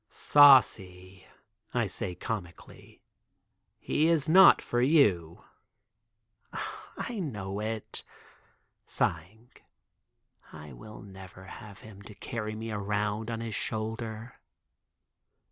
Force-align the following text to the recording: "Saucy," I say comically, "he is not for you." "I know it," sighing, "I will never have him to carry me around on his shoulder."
"Saucy," 0.09 1.27
I 1.75 1.85
say 1.85 2.15
comically, 2.15 3.03
"he 3.77 4.07
is 4.07 4.27
not 4.27 4.59
for 4.59 4.81
you." 4.81 5.43
"I 6.97 7.19
know 7.19 7.59
it," 7.61 8.03
sighing, 8.87 9.49
"I 10.51 10.73
will 10.73 11.03
never 11.03 11.43
have 11.45 11.81
him 11.81 12.01
to 12.01 12.15
carry 12.15 12.55
me 12.55 12.71
around 12.71 13.29
on 13.29 13.41
his 13.41 13.53
shoulder." 13.53 14.39